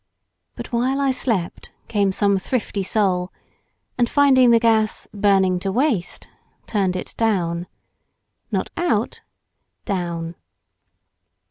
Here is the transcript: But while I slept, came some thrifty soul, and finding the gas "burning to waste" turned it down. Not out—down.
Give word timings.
But 0.55 0.71
while 0.71 0.99
I 0.99 1.11
slept, 1.11 1.71
came 1.87 2.11
some 2.11 2.39
thrifty 2.39 2.81
soul, 2.81 3.31
and 3.99 4.09
finding 4.09 4.49
the 4.49 4.57
gas 4.59 5.07
"burning 5.13 5.59
to 5.59 5.71
waste" 5.71 6.27
turned 6.65 6.95
it 6.95 7.13
down. 7.17 7.67
Not 8.51 8.71
out—down. 8.77 10.33